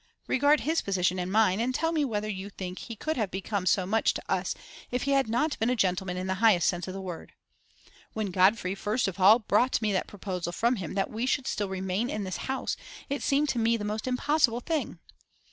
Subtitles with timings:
[0.25, 3.67] Regard his position and mine, and tell me whether you think he could have become
[3.67, 4.55] so much to us
[4.89, 7.33] if he had not been a gentleman in the highest sense of the word.
[8.13, 11.69] When Godfrey first of all brought me that proposal from him that we should still
[11.69, 12.75] remain in this house,
[13.09, 14.97] it seemed to me the most impossible thing.